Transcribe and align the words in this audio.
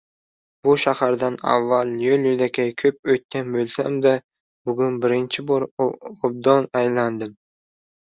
Bu 0.67 0.71
shahardan 0.83 1.35
avval 1.55 1.91
yoʻl 2.05 2.23
yoʻlakay 2.27 2.71
koʻp 2.83 3.11
oʻtgan 3.15 3.51
boʻlsamda, 3.57 4.13
bugun 4.71 4.97
birinchi 5.03 5.45
bor 5.53 5.67
obdon 6.29 6.67
aylandim. 6.81 7.37